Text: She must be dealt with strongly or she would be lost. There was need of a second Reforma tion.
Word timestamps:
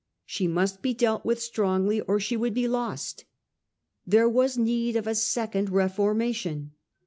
She 0.25 0.47
must 0.47 0.81
be 0.81 0.95
dealt 0.95 1.25
with 1.25 1.39
strongly 1.39 2.01
or 2.01 2.19
she 2.19 2.35
would 2.35 2.55
be 2.55 2.67
lost. 2.67 3.25
There 4.03 4.27
was 4.27 4.57
need 4.57 4.95
of 4.95 5.05
a 5.05 5.13
second 5.13 5.69
Reforma 5.69 6.33
tion. 6.33 6.71